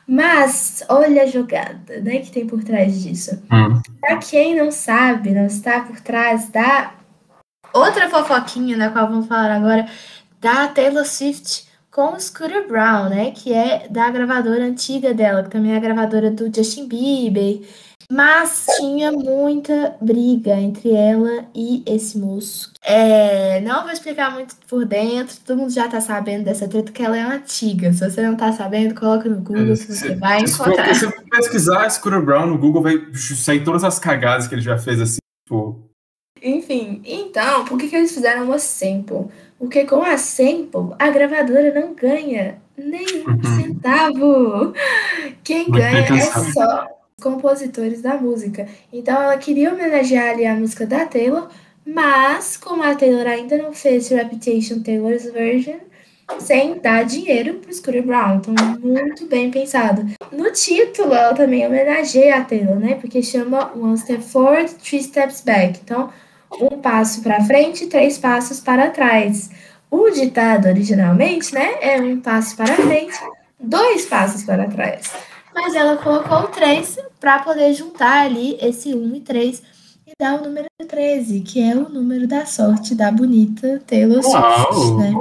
Mas, 0.06 0.82
olha 0.88 1.22
a 1.22 1.26
jogada, 1.26 2.00
né, 2.00 2.18
que 2.18 2.32
tem 2.32 2.44
por 2.44 2.64
trás 2.64 3.00
disso. 3.00 3.40
Hum. 3.52 3.80
Pra 4.00 4.16
quem 4.16 4.56
não 4.56 4.72
sabe, 4.72 5.30
não 5.30 5.46
está 5.46 5.82
por 5.82 6.00
trás 6.00 6.48
da 6.48 6.94
outra 7.72 8.08
fofoquinha, 8.08 8.76
na 8.76 8.90
qual 8.90 9.08
vamos 9.08 9.28
falar 9.28 9.52
agora, 9.52 9.86
da 10.40 10.68
Taylor 10.68 11.04
Swift 11.04 11.68
com 11.90 12.14
o 12.14 12.20
Scooter 12.20 12.66
Brown, 12.68 13.08
né, 13.08 13.32
que 13.32 13.52
é 13.52 13.88
da 13.88 14.08
gravadora 14.10 14.64
antiga 14.64 15.12
dela, 15.12 15.42
que 15.42 15.50
também 15.50 15.72
é 15.72 15.76
a 15.76 15.80
gravadora 15.80 16.30
do 16.30 16.44
Justin 16.54 16.86
Bieber, 16.86 17.62
mas 18.10 18.66
tinha 18.76 19.12
muita 19.12 19.96
briga 20.00 20.54
entre 20.54 20.92
ela 20.92 21.44
e 21.54 21.82
esse 21.86 22.18
moço. 22.18 22.72
É, 22.82 23.60
não 23.60 23.82
vou 23.82 23.92
explicar 23.92 24.32
muito 24.32 24.56
por 24.68 24.84
dentro, 24.84 25.36
todo 25.44 25.58
mundo 25.58 25.72
já 25.72 25.88
tá 25.88 26.00
sabendo 26.00 26.44
dessa 26.44 26.66
treta, 26.66 26.90
que 26.90 27.02
ela 27.02 27.16
é 27.16 27.22
antiga. 27.22 27.92
Se 27.92 28.08
você 28.08 28.22
não 28.22 28.36
tá 28.36 28.52
sabendo, 28.52 28.94
coloca 28.94 29.28
no 29.28 29.40
Google, 29.40 29.72
é, 29.72 29.76
se, 29.76 29.94
você 29.94 30.14
vai 30.14 30.40
encontrar. 30.40 30.94
Se 30.94 31.06
você 31.06 31.22
pesquisar 31.30 31.88
Scooter 31.90 32.22
Brown 32.22 32.46
no 32.46 32.58
Google, 32.58 32.82
vai 32.82 32.94
sair 33.14 33.62
todas 33.62 33.84
as 33.84 33.98
cagadas 33.98 34.48
que 34.48 34.54
ele 34.54 34.62
já 34.62 34.78
fez 34.78 35.00
assim, 35.00 35.18
tipo... 35.44 35.89
Enfim, 36.42 37.02
então, 37.04 37.64
por 37.64 37.78
que, 37.78 37.88
que 37.88 37.96
eles 37.96 38.12
fizeram 38.12 38.44
uma 38.44 38.58
sample? 38.58 39.26
Porque 39.58 39.84
com 39.84 40.02
a 40.02 40.16
sample, 40.16 40.94
a 40.98 41.10
gravadora 41.10 41.72
não 41.74 41.94
ganha 41.94 42.58
nem 42.76 43.24
um 43.26 43.30
uhum. 43.30 43.62
centavo. 43.62 44.74
Quem 45.44 45.70
ganha 45.70 46.06
é 46.06 46.20
só 46.52 46.88
compositores 47.20 48.00
da 48.00 48.16
música. 48.16 48.66
Então 48.92 49.22
ela 49.22 49.36
queria 49.36 49.72
homenagear 49.72 50.30
ali 50.30 50.46
a 50.46 50.54
música 50.54 50.86
da 50.86 51.04
Taylor, 51.04 51.48
mas 51.84 52.56
como 52.56 52.82
a 52.82 52.94
Taylor 52.94 53.26
ainda 53.26 53.58
não 53.58 53.72
fez 53.72 54.08
Reputation 54.08 54.80
Taylor's 54.80 55.30
Version, 55.30 55.78
sem 56.38 56.78
dar 56.78 57.04
dinheiro 57.04 57.54
para 57.54 57.72
Scooter 57.72 58.02
Brown. 58.02 58.36
Então, 58.36 58.54
muito 58.80 59.26
bem 59.26 59.50
pensado. 59.50 60.06
No 60.30 60.50
título, 60.52 61.12
ela 61.12 61.34
também 61.34 61.66
homenageia 61.66 62.36
a 62.36 62.44
Taylor, 62.44 62.78
né? 62.78 62.94
Porque 62.94 63.22
chama 63.22 63.72
One 63.76 63.98
Step 63.98 64.22
Forward, 64.22 64.72
Three 64.76 65.02
Steps 65.02 65.40
Back. 65.40 65.80
Então, 65.82 66.10
um 66.60 66.80
passo 66.80 67.22
para 67.22 67.44
frente, 67.44 67.86
três 67.86 68.18
passos 68.18 68.60
para 68.60 68.90
trás. 68.90 69.50
O 69.90 70.10
ditado 70.10 70.68
originalmente, 70.68 71.52
né, 71.54 71.74
é 71.80 72.00
um 72.00 72.20
passo 72.20 72.56
para 72.56 72.74
frente, 72.74 73.18
dois 73.58 74.06
passos 74.06 74.44
para 74.44 74.68
trás. 74.68 75.10
Mas 75.54 75.74
ela 75.74 75.96
colocou 75.96 76.48
três 76.48 76.98
para 77.18 77.40
poder 77.40 77.74
juntar 77.74 78.26
ali 78.26 78.56
esse 78.60 78.94
um 78.94 79.14
e 79.14 79.20
três 79.20 79.62
e 80.06 80.12
dar 80.18 80.40
o 80.40 80.44
número 80.44 80.68
13, 80.88 81.40
que 81.40 81.60
é 81.60 81.74
o 81.74 81.88
número 81.88 82.26
da 82.26 82.46
sorte 82.46 82.94
da 82.94 83.10
bonita 83.10 83.80
Taylor 83.86 84.22
Swift, 84.22 84.94
né? 84.96 85.12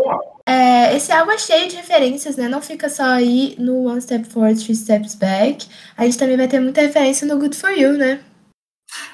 É, 0.46 0.96
esse 0.96 1.12
álbum 1.12 1.32
é 1.32 1.38
cheio 1.38 1.68
de 1.68 1.76
referências, 1.76 2.36
né? 2.36 2.48
Não 2.48 2.60
fica 2.60 2.90
só 2.90 3.04
aí 3.04 3.56
no 3.60 3.86
One 3.88 4.02
Step 4.02 4.26
Forward, 4.28 4.64
Three 4.64 4.76
Steps 4.76 5.14
Back. 5.14 5.68
A 5.96 6.06
gente 6.06 6.18
também 6.18 6.38
vai 6.38 6.48
ter 6.48 6.60
muita 6.60 6.82
referência 6.82 7.28
no 7.28 7.38
Good 7.38 7.56
For 7.56 7.70
You, 7.70 7.94
né? 7.94 8.20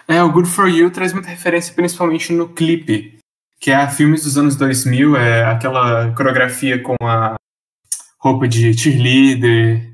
É, 0.08 0.22
o 0.22 0.32
Good 0.32 0.50
For 0.50 0.68
You 0.68 0.92
traz 0.92 1.14
muita 1.14 1.30
referência 1.30 1.74
principalmente 1.74 2.32
no 2.32 2.50
clipe, 2.50 3.18
que 3.60 3.72
é 3.72 3.76
a 3.76 3.88
filmes 3.88 4.24
dos 4.24 4.38
anos 4.38 4.56
2000, 4.56 5.16
é 5.16 5.46
aquela 5.46 6.14
coreografia 6.14 6.82
com 6.82 6.96
a 7.02 7.36
roupa 8.20 8.48
de 8.48 8.74
cheerleader, 8.74 9.94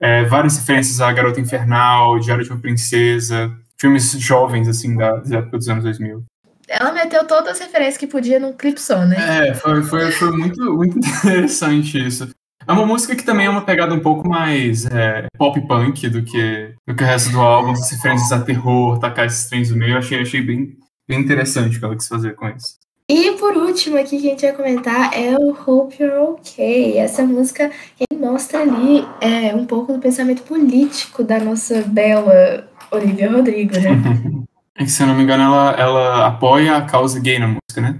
é, 0.00 0.24
várias 0.24 0.56
referências 0.58 1.00
à 1.00 1.12
Garota 1.12 1.40
Infernal, 1.40 2.18
Diário 2.18 2.44
de 2.44 2.50
uma 2.50 2.60
Princesa, 2.60 3.56
filmes 3.80 4.12
jovens, 4.12 4.68
assim, 4.68 4.96
da, 4.96 5.16
da 5.16 5.38
época 5.38 5.58
dos 5.58 5.68
anos 5.68 5.84
2000. 5.84 6.24
Ela 6.68 6.92
meteu 6.92 7.26
todas 7.26 7.52
as 7.52 7.60
referências 7.60 7.96
que 7.96 8.06
podia 8.06 8.40
num 8.40 8.52
clipe 8.52 8.80
só, 8.80 9.04
né? 9.04 9.48
É, 9.48 9.54
foi, 9.54 9.82
foi, 9.82 10.10
foi 10.12 10.30
muito, 10.30 10.60
muito 10.76 10.98
interessante 10.98 12.04
isso. 12.04 12.28
É 12.66 12.72
uma 12.72 12.86
música 12.86 13.16
que 13.16 13.24
também 13.24 13.46
é 13.46 13.50
uma 13.50 13.64
pegada 13.64 13.94
um 13.94 14.00
pouco 14.00 14.28
mais 14.28 14.86
é, 14.86 15.26
pop 15.36 15.60
punk 15.66 16.08
do 16.08 16.22
que, 16.22 16.74
do 16.86 16.94
que 16.94 17.02
o 17.02 17.06
resto 17.06 17.30
do 17.30 17.40
álbum, 17.40 17.72
as 17.72 17.90
referências 17.90 18.32
a 18.32 18.40
terror, 18.40 18.98
tacar 18.98 19.26
esses 19.26 19.48
trens 19.48 19.70
no 19.70 19.76
meio, 19.76 19.92
eu 19.92 19.98
achei, 19.98 20.20
achei 20.20 20.42
bem, 20.42 20.76
bem 21.08 21.20
interessante 21.20 21.76
o 21.76 21.78
que 21.78 21.84
ela 21.84 21.96
quis 21.96 22.08
fazer 22.08 22.34
com 22.34 22.48
isso. 22.48 22.76
E 23.08 23.32
por 23.32 23.56
último 23.56 23.98
aqui 23.98 24.18
que 24.18 24.28
a 24.28 24.30
gente 24.30 24.42
vai 24.42 24.52
comentar 24.52 25.12
é 25.12 25.36
o 25.36 25.50
Hope 25.50 26.02
You're 26.02 26.32
Okay. 26.32 26.96
Essa 26.98 27.24
música 27.24 27.70
que 27.96 28.16
mostra 28.16 28.60
ali 28.60 29.06
é, 29.20 29.54
um 29.54 29.66
pouco 29.66 29.92
do 29.92 29.98
pensamento 29.98 30.42
político 30.42 31.24
da 31.24 31.38
nossa 31.38 31.82
bela 31.82 32.68
Olivia 32.90 33.30
Rodrigo, 33.30 33.74
né? 33.74 34.42
É 34.74 34.84
que, 34.84 34.90
se 34.90 35.02
eu 35.02 35.06
não 35.06 35.14
me 35.14 35.22
engano, 35.22 35.42
ela, 35.42 35.70
ela 35.72 36.26
apoia 36.28 36.76
a 36.76 36.82
causa 36.82 37.20
gay 37.20 37.38
na 37.38 37.46
música, 37.46 37.78
né? 37.78 37.98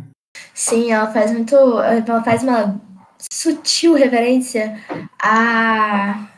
Sim, 0.54 0.90
ela 0.90 1.06
faz 1.12 1.30
muito. 1.30 1.54
Ela 1.54 2.22
faz 2.24 2.42
uma 2.42 2.80
sutil 3.30 3.94
reverência 3.94 4.78
à 5.22 6.28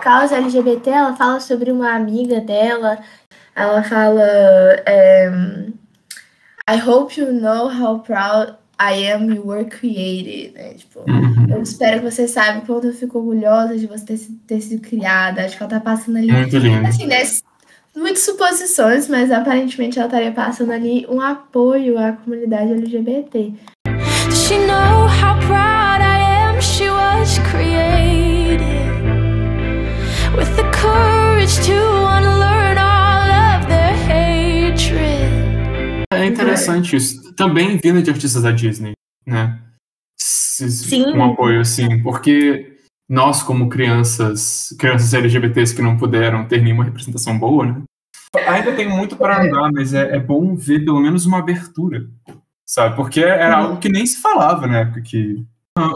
causa 0.00 0.36
LGBT. 0.36 0.90
Ela 0.90 1.16
fala 1.16 1.40
sobre 1.40 1.70
uma 1.70 1.94
amiga 1.94 2.40
dela. 2.40 2.98
Ela 3.54 3.82
fala. 3.82 4.22
É, 4.86 5.30
I 6.68 6.78
hope 6.78 7.20
you 7.20 7.32
know 7.32 7.68
how 7.68 7.98
proud 7.98 8.54
I 8.78 9.12
am 9.12 9.34
you 9.34 9.42
were 9.44 9.64
created. 9.64 10.54
Né? 10.54 10.74
Tipo, 10.74 11.00
uhum. 11.00 11.46
Eu 11.50 11.62
espero 11.62 12.00
que 12.00 12.10
você 12.10 12.26
saiba 12.26 12.62
quanto 12.62 12.86
eu 12.86 12.94
fico 12.94 13.18
orgulhosa 13.18 13.76
de 13.76 13.86
você 13.86 14.04
ter, 14.04 14.18
ter 14.46 14.60
sido 14.60 14.80
criada. 14.80 15.44
Acho 15.44 15.56
que 15.56 15.62
ela 15.62 15.70
tá 15.70 15.80
passando 15.80 16.16
ali. 16.16 16.32
Muito 16.32 16.56
lindo. 16.56 16.86
Assim, 16.86 17.06
né? 17.06 17.22
Muitas 17.94 18.22
suposições, 18.22 19.08
mas 19.08 19.32
aparentemente 19.32 19.98
ela 19.98 20.06
estaria 20.06 20.30
passando 20.30 20.70
ali 20.70 21.04
um 21.08 21.20
apoio 21.20 21.98
à 21.98 22.12
comunidade 22.12 22.72
LGBT. 22.72 23.52
She 24.32 24.58
know 24.58 25.08
how 25.08 25.36
proud 25.46 25.89
É 36.20 36.26
interessante 36.26 36.96
isso. 36.96 37.32
Também 37.34 37.76
vindo 37.76 38.02
de 38.02 38.10
artistas 38.10 38.42
da 38.42 38.50
Disney, 38.50 38.92
né? 39.26 39.58
Sim. 40.18 41.06
Um 41.14 41.24
apoio 41.24 41.60
assim, 41.60 42.02
porque 42.02 42.76
nós, 43.08 43.42
como 43.42 43.68
crianças, 43.68 44.74
crianças 44.78 45.14
LGBTs 45.14 45.74
que 45.74 45.82
não 45.82 45.96
puderam 45.96 46.46
ter 46.46 46.62
nenhuma 46.62 46.84
representação 46.84 47.38
boa, 47.38 47.66
né? 47.66 47.82
Ainda 48.46 48.72
tem 48.76 48.88
muito 48.88 49.16
para 49.16 49.42
andar, 49.42 49.70
mas 49.72 49.94
é, 49.94 50.16
é, 50.16 50.18
bom 50.20 50.54
ver 50.54 50.84
pelo 50.84 51.00
menos 51.00 51.26
uma 51.26 51.38
abertura, 51.38 52.08
sabe? 52.64 52.94
Porque 52.94 53.20
era 53.20 53.56
algo 53.56 53.78
que 53.78 53.88
nem 53.88 54.06
se 54.06 54.20
falava 54.20 54.66
na 54.66 54.80
época 54.80 55.00
que... 55.00 55.44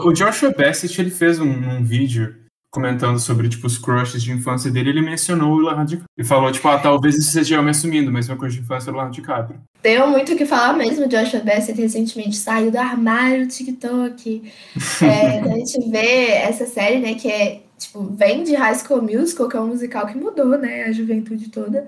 O 0.03 0.11
Joshua 0.11 0.51
Bassett, 0.51 0.99
ele 0.99 1.11
fez 1.11 1.39
um, 1.39 1.49
um 1.49 1.83
vídeo 1.83 2.35
comentando 2.75 3.17
sobre, 3.17 3.47
tipo, 3.47 3.65
os 3.65 3.77
crushes 3.77 4.21
de 4.21 4.33
infância 4.33 4.69
dele, 4.69 4.89
ele 4.89 5.01
mencionou 5.01 5.53
o 5.53 5.59
Leonardo 5.59 5.89
DiCaprio. 5.89 6.09
E 6.17 6.23
falou, 6.23 6.51
tipo, 6.51 6.67
ah, 6.67 6.77
talvez 6.77 7.15
isso 7.15 7.31
seja 7.31 7.55
eu 7.55 7.63
me 7.63 7.69
assumindo, 7.71 8.11
mas 8.11 8.27
meu 8.27 8.37
crush 8.37 8.55
de 8.55 8.59
infância 8.59 8.89
é 8.89 8.91
o 8.91 8.95
Leonardo 8.95 9.15
DiCaprio. 9.15 9.59
Deu 9.81 10.07
muito 10.07 10.33
o 10.33 10.35
que 10.35 10.45
falar 10.45 10.73
mesmo, 10.73 11.07
Joshua 11.07 11.39
Bassett 11.39 11.79
recentemente 11.79 12.35
saiu 12.35 12.69
do 12.69 12.77
armário 12.77 13.45
do 13.45 13.51
TikTok. 13.51 14.51
É, 15.01 15.39
a 15.39 15.57
gente 15.57 15.89
vê 15.89 16.31
essa 16.31 16.65
série, 16.65 16.99
né, 16.99 17.13
que 17.15 17.27
é, 17.27 17.61
tipo, 17.77 18.03
vem 18.03 18.43
de 18.43 18.55
High 18.55 18.75
School 18.75 19.01
Musical, 19.01 19.47
que 19.47 19.57
é 19.57 19.61
um 19.61 19.67
musical 19.67 20.07
que 20.07 20.17
mudou, 20.17 20.57
né, 20.57 20.83
a 20.83 20.91
juventude 20.91 21.49
toda. 21.49 21.87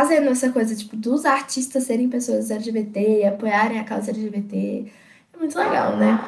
Fazendo 0.00 0.28
essa 0.28 0.50
coisa, 0.50 0.74
tipo, 0.74 0.96
dos 0.96 1.24
artistas 1.24 1.84
serem 1.84 2.08
pessoas 2.08 2.50
LGBT, 2.50 3.26
apoiarem 3.26 3.78
a 3.78 3.84
causa 3.84 4.10
LGBT. 4.10 4.86
É 5.34 5.38
muito 5.38 5.58
legal, 5.58 5.96
né? 5.96 6.18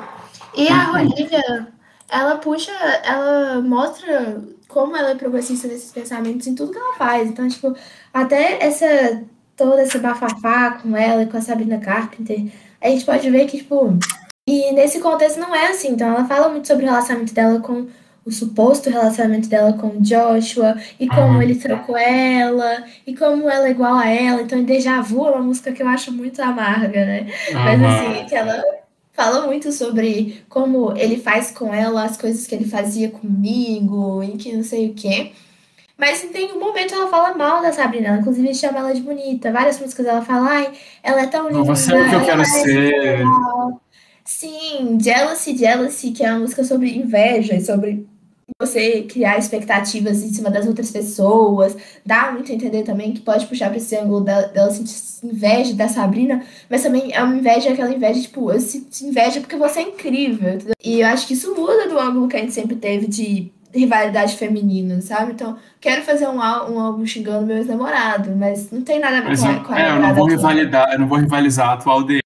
E 0.56 0.68
a 0.68 0.92
Olivia 0.92 1.68
ela 2.10 2.36
puxa, 2.36 2.72
ela 3.04 3.60
mostra 3.60 4.42
como 4.68 4.96
ela 4.96 5.10
é 5.10 5.14
progressista 5.14 5.66
nesses 5.66 5.90
pensamentos 5.90 6.46
em 6.46 6.54
tudo 6.54 6.72
que 6.72 6.78
ela 6.78 6.94
faz. 6.94 7.28
Então, 7.28 7.48
tipo, 7.48 7.74
até 8.12 8.64
essa 8.64 9.22
toda 9.56 9.82
essa 9.82 9.98
bafafá 9.98 10.78
com 10.80 10.96
ela 10.96 11.22
e 11.22 11.26
com 11.26 11.36
a 11.36 11.40
Sabrina 11.40 11.78
Carpenter, 11.78 12.46
a 12.80 12.88
gente 12.88 13.04
pode 13.04 13.28
ver 13.28 13.46
que, 13.46 13.58
tipo, 13.58 13.98
e 14.46 14.72
nesse 14.72 15.00
contexto 15.00 15.40
não 15.40 15.54
é 15.54 15.66
assim. 15.66 15.88
Então, 15.88 16.08
ela 16.08 16.24
fala 16.26 16.48
muito 16.48 16.68
sobre 16.68 16.84
o 16.84 16.88
relacionamento 16.88 17.34
dela 17.34 17.58
com 17.60 17.88
o 18.24 18.30
suposto 18.30 18.90
relacionamento 18.90 19.48
dela 19.48 19.72
com 19.72 20.00
Joshua 20.00 20.76
e 21.00 21.08
como 21.08 21.34
uhum. 21.34 21.42
ele 21.42 21.54
trocou 21.54 21.96
ela 21.96 22.84
e 23.06 23.16
como 23.16 23.48
ela 23.48 23.66
é 23.66 23.70
igual 23.70 23.94
a 23.96 24.06
ela. 24.06 24.42
Então, 24.42 24.62
Deja 24.62 25.00
Vu 25.00 25.26
é 25.26 25.30
uma 25.30 25.42
música 25.42 25.72
que 25.72 25.82
eu 25.82 25.88
acho 25.88 26.12
muito 26.12 26.40
amarga, 26.40 27.04
né? 27.04 27.26
Uhum. 27.50 27.54
Mas 27.54 27.82
assim, 27.82 28.26
que 28.26 28.34
ela 28.34 28.62
fala 29.18 29.48
muito 29.48 29.72
sobre 29.72 30.44
como 30.48 30.96
ele 30.96 31.16
faz 31.16 31.50
com 31.50 31.74
ela 31.74 32.04
as 32.04 32.16
coisas 32.16 32.46
que 32.46 32.54
ele 32.54 32.64
fazia 32.64 33.10
comigo 33.10 34.22
e 34.22 34.36
que 34.36 34.52
não 34.52 34.62
sei 34.62 34.90
o 34.90 34.94
quê. 34.94 35.32
Mas 35.96 36.20
tem 36.20 36.52
um 36.52 36.60
momento 36.60 36.94
ela 36.94 37.08
fala 37.08 37.34
mal 37.34 37.60
da 37.60 37.72
Sabrina, 37.72 38.06
ela, 38.06 38.18
inclusive 38.18 38.54
chama 38.54 38.78
ela 38.78 38.94
de 38.94 39.00
bonita. 39.00 39.50
Várias 39.50 39.80
músicas 39.80 40.06
ela 40.06 40.22
fala, 40.22 40.48
ai, 40.48 40.72
ela 41.02 41.22
é 41.22 41.26
tão 41.26 41.48
linda. 41.48 41.64
Você 41.64 41.92
é 41.92 42.00
o 42.00 42.08
que 42.08 42.14
eu 42.14 42.24
quero 42.24 42.44
ser. 42.44 43.24
Sim, 44.24 44.96
Jealousy, 45.00 45.56
Jealousy, 45.56 46.12
que 46.12 46.24
é 46.24 46.30
uma 46.30 46.38
música 46.38 46.62
sobre 46.62 46.96
inveja 46.96 47.56
e 47.56 47.60
sobre 47.60 48.06
você 48.60 49.02
criar 49.02 49.38
expectativas 49.38 50.22
em 50.22 50.32
cima 50.32 50.50
das 50.50 50.66
outras 50.66 50.90
pessoas, 50.90 51.76
dá 52.04 52.32
muito 52.32 52.50
a 52.50 52.54
entender 52.54 52.82
também 52.82 53.12
que 53.12 53.20
pode 53.20 53.46
puxar 53.46 53.68
para 53.68 53.76
esse 53.76 53.96
ângulo 53.96 54.20
dela, 54.20 54.48
dela 54.48 54.70
sentir 54.70 54.94
inveja 55.22 55.74
da 55.74 55.88
Sabrina, 55.88 56.42
mas 56.68 56.82
também 56.82 57.12
é 57.12 57.22
uma 57.22 57.36
inveja, 57.36 57.70
aquela 57.70 57.92
inveja, 57.92 58.20
tipo, 58.20 58.50
eu 58.50 58.60
sinto 58.60 59.00
inveja 59.02 59.40
porque 59.40 59.56
você 59.56 59.80
é 59.80 59.82
incrível, 59.82 60.54
entendeu? 60.54 60.74
E 60.82 61.00
eu 61.00 61.06
acho 61.08 61.26
que 61.26 61.34
isso 61.34 61.54
muda 61.54 61.88
do 61.88 61.98
ângulo 61.98 62.28
que 62.28 62.36
a 62.36 62.40
gente 62.40 62.52
sempre 62.52 62.76
teve 62.76 63.06
de 63.06 63.52
rivalidade 63.74 64.36
feminina, 64.36 65.00
sabe? 65.00 65.32
Então, 65.32 65.56
quero 65.80 66.02
fazer 66.02 66.26
um, 66.26 66.38
um 66.38 66.80
álbum 66.80 67.04
xingando 67.04 67.46
meu 67.46 67.58
ex-namorado, 67.58 68.34
mas 68.34 68.70
não 68.70 68.82
tem 68.82 68.98
nada 68.98 69.18
a 69.18 69.20
ver 69.20 69.38
com, 69.38 69.46
eu, 69.46 69.64
com 69.64 69.72
a 69.72 69.80
é, 69.80 69.90
eu 69.90 70.00
não 70.00 70.14
vou 70.14 70.26
rivalizar, 70.26 70.92
eu 70.92 70.98
não 70.98 71.06
vou 71.06 71.18
rivalizar 71.18 71.68
a 71.68 71.72
atual 71.74 72.02
dele 72.02 72.22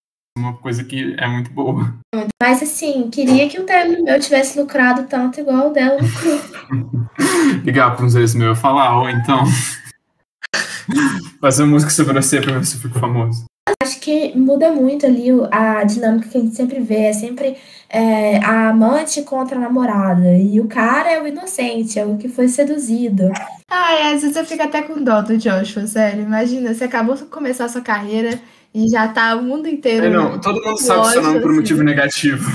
uma 0.52 0.58
coisa 0.58 0.84
que 0.84 1.14
é 1.18 1.26
muito 1.26 1.50
boa. 1.50 1.94
Mas 2.40 2.62
assim, 2.62 3.08
queria 3.10 3.48
que 3.48 3.58
o 3.58 3.64
término 3.64 4.04
meu 4.04 4.20
tivesse 4.20 4.58
lucrado 4.58 5.04
tanto 5.04 5.40
igual 5.40 5.70
o 5.70 5.72
dela 5.72 5.98
lucrou. 6.00 6.40
Ligar 7.64 7.96
para 7.96 8.04
uns 8.04 8.14
ex 8.14 8.34
meus 8.34 8.58
falar, 8.58 9.00
ou 9.00 9.08
então 9.08 9.44
fazer 11.40 11.64
música 11.64 11.90
sobre 11.90 12.14
você 12.14 12.40
para 12.40 12.58
ver 12.58 12.64
se 12.64 12.76
eu 12.76 12.80
fico 12.80 12.98
famoso. 12.98 13.44
Acho 13.82 14.00
que 14.00 14.36
muda 14.36 14.72
muito 14.72 15.06
ali 15.06 15.28
a 15.50 15.84
dinâmica 15.84 16.28
que 16.28 16.38
a 16.38 16.40
gente 16.40 16.54
sempre 16.54 16.80
vê. 16.80 17.04
É 17.04 17.12
sempre 17.12 17.56
é, 17.88 18.38
a 18.44 18.70
amante 18.70 19.22
contra 19.22 19.56
a 19.56 19.60
namorada. 19.60 20.36
E 20.36 20.60
o 20.60 20.66
cara 20.66 21.10
é 21.10 21.22
o 21.22 21.26
inocente, 21.26 21.98
é 21.98 22.04
o 22.04 22.16
que 22.16 22.28
foi 22.28 22.48
seduzido. 22.48 23.30
Ai, 23.70 24.14
às 24.14 24.22
vezes 24.22 24.36
eu 24.36 24.44
fico 24.44 24.62
até 24.62 24.82
com 24.82 25.02
dó 25.02 25.22
do 25.22 25.38
Joshua, 25.38 25.86
sério. 25.86 26.22
Imagina, 26.22 26.74
você 26.74 26.84
acabou 26.84 27.14
de 27.14 27.24
começar 27.24 27.66
a 27.66 27.68
sua 27.68 27.80
carreira 27.80 28.40
e 28.74 28.88
já 28.88 29.08
tá 29.08 29.34
o 29.36 29.42
mundo 29.42 29.68
inteiro. 29.68 30.06
É, 30.06 30.10
não, 30.10 30.40
todo 30.40 30.62
mundo 30.62 30.78
sabe 30.80 31.02
que 31.02 31.12
seu 31.12 31.22
nome 31.22 31.40
por 31.40 31.50
um 31.50 31.56
motivo 31.56 31.82
negativo. 31.82 32.50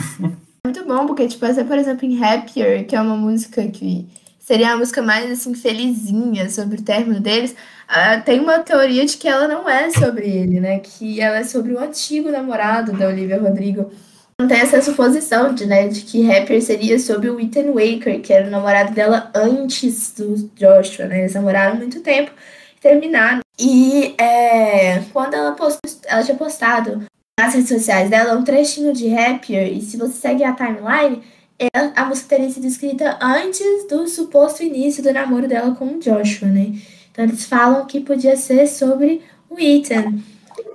Muito 0.65 0.83
bom, 0.85 1.05
porque, 1.05 1.27
tipo, 1.27 1.45
essa, 1.45 1.63
por 1.63 1.77
exemplo, 1.77 2.05
em 2.05 2.21
Happier, 2.21 2.85
que 2.85 2.95
é 2.95 3.01
uma 3.01 3.15
música 3.15 3.65
que 3.67 4.07
seria 4.39 4.67
uma 4.67 4.77
música 4.77 5.01
mais 5.01 5.29
assim 5.29 5.53
felizinha 5.53 6.49
sobre 6.49 6.79
o 6.79 6.81
término 6.81 7.19
deles. 7.19 7.51
Uh, 7.89 8.21
tem 8.25 8.39
uma 8.39 8.59
teoria 8.59 9.05
de 9.05 9.17
que 9.17 9.27
ela 9.27 9.47
não 9.47 9.69
é 9.69 9.89
sobre 9.91 10.27
ele, 10.27 10.59
né? 10.59 10.79
Que 10.79 11.21
ela 11.21 11.37
é 11.37 11.43
sobre 11.43 11.73
o 11.73 11.79
antigo 11.79 12.29
namorado 12.31 12.91
da 12.93 13.07
Olivia 13.07 13.39
Rodrigo. 13.39 13.91
Não 14.39 14.47
tem 14.47 14.59
essa 14.59 14.81
suposição 14.81 15.53
de, 15.53 15.65
né, 15.65 15.87
de 15.87 16.01
que 16.01 16.29
Happier 16.31 16.61
seria 16.61 16.99
sobre 16.99 17.27
o 17.27 17.39
Ethan 17.39 17.71
Waker, 17.71 18.21
que 18.21 18.31
era 18.31 18.47
o 18.47 18.51
namorado 18.51 18.93
dela 18.93 19.31
antes 19.33 20.13
do 20.15 20.49
Joshua, 20.55 21.07
né? 21.07 21.21
Eles 21.21 21.33
namoraram 21.33 21.75
muito 21.75 22.01
tempo 22.01 22.31
terminaram. 22.79 23.41
E 23.59 24.15
é, 24.17 25.03
quando 25.11 25.33
ela 25.33 25.53
postou, 25.53 25.91
ela 26.05 26.23
tinha 26.23 26.37
postado 26.37 27.05
nas 27.39 27.53
redes 27.53 27.69
sociais 27.69 28.09
dela 28.09 28.37
um 28.37 28.43
trechinho 28.43 28.93
de 28.93 29.13
Happier, 29.13 29.71
e 29.71 29.81
se 29.81 29.97
você 29.97 30.13
segue 30.13 30.43
a 30.43 30.53
timeline, 30.53 31.21
ela, 31.59 31.91
a 31.95 32.05
música 32.05 32.35
teria 32.35 32.49
sido 32.49 32.65
escrita 32.65 33.17
antes 33.21 33.87
do 33.89 34.07
suposto 34.07 34.63
início 34.63 35.03
do 35.03 35.11
namoro 35.11 35.47
dela 35.47 35.75
com 35.75 35.85
o 35.85 35.99
Joshua, 35.99 36.47
né? 36.47 36.73
Então 37.11 37.25
eles 37.25 37.45
falam 37.45 37.85
que 37.85 38.01
podia 38.01 38.35
ser 38.37 38.67
sobre 38.67 39.21
o 39.49 39.59
Ethan. 39.59 40.19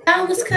É 0.05 0.11
uma 0.15 0.27
música, 0.27 0.55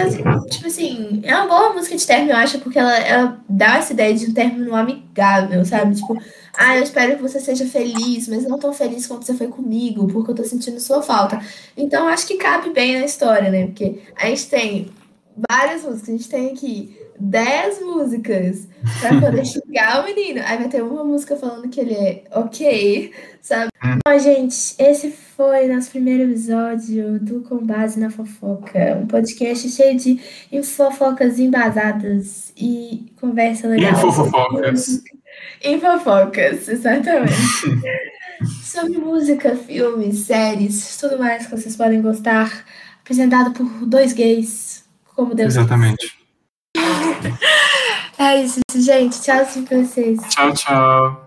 tipo 0.51 0.67
assim, 0.67 1.21
é 1.23 1.35
uma 1.35 1.47
boa 1.47 1.73
música 1.73 1.97
de 1.97 2.07
término, 2.07 2.33
eu 2.33 2.37
acho, 2.37 2.59
porque 2.59 2.79
ela, 2.79 2.97
ela 2.99 3.45
dá 3.49 3.77
essa 3.79 3.93
ideia 3.93 4.15
de 4.15 4.27
um 4.27 4.35
término 4.35 4.75
amigável, 4.75 5.65
sabe? 5.65 5.95
Tipo, 5.95 6.17
ah, 6.57 6.77
eu 6.77 6.83
espero 6.83 7.17
que 7.17 7.23
você 7.23 7.39
seja 7.39 7.67
feliz, 7.67 8.29
mas 8.29 8.45
não 8.45 8.59
tão 8.59 8.73
feliz 8.73 9.07
quanto 9.07 9.25
você 9.25 9.35
foi 9.35 9.49
comigo, 9.49 10.07
porque 10.09 10.31
eu 10.31 10.35
tô 10.35 10.45
sentindo 10.45 10.81
sua 10.81 11.03
falta. 11.03 11.41
Então, 11.77 12.09
acho 12.09 12.27
que 12.27 12.37
cabe 12.37 12.71
bem 12.71 12.99
na 12.99 13.05
história, 13.05 13.51
né? 13.51 13.67
Porque 13.67 14.03
a 14.17 14.27
gente 14.27 14.49
tem 14.49 14.91
várias 15.49 15.83
músicas, 15.83 16.09
a 16.09 16.13
gente 16.13 16.29
tem 16.29 16.51
aqui 16.51 16.99
10 17.19 17.83
músicas 17.83 18.69
pra 19.01 19.21
poder 19.21 19.45
xingar 19.47 20.03
o 20.03 20.05
menino. 20.05 20.41
Aí 20.45 20.59
vai 20.59 20.69
ter 20.69 20.83
uma 20.83 21.05
música 21.05 21.37
falando 21.37 21.69
que 21.69 21.81
ele 21.81 21.95
é 21.95 22.25
ok, 22.33 23.13
sabe? 23.41 23.69
Hum. 23.85 23.99
Bom, 24.07 24.19
gente, 24.19 24.75
esse 24.79 25.15
foi 25.37 25.69
nosso 25.69 25.91
primeiro 25.91 26.23
episódio 26.25 27.21
do 27.21 27.43
Com 27.43 27.59
Base 27.59 28.01
na 28.01 28.09
Fofoca. 28.09 28.99
Um 29.03 29.07
podcast 29.07 29.69
cheio 29.69 29.99
de 29.99 30.19
fofocas 30.63 31.39
embasadas 31.39 32.53
e 32.57 33.13
conversa 33.21 33.69
legal. 33.69 33.93
Infofofocas. 33.93 35.03
Infofocas, 35.63 36.69
exatamente. 36.69 37.35
Sobre 38.65 38.97
música, 38.97 39.55
filmes, 39.55 40.21
séries, 40.21 40.97
tudo 40.97 41.19
mais 41.19 41.47
que 41.47 41.55
vocês 41.55 41.77
podem 41.77 42.01
gostar. 42.01 42.65
Apresentado 43.03 43.53
por 43.53 43.87
dois 43.87 44.15
gays, 44.15 44.85
como 45.15 45.35
Deus 45.35 45.55
Exatamente. 45.55 46.17
É 48.19 48.43
isso, 48.43 48.61
gente. 48.75 49.21
Tchau 49.21 49.45
pra 49.69 49.83
vocês. 49.83 50.19
Tchau, 50.31 50.55
tchau. 50.55 51.26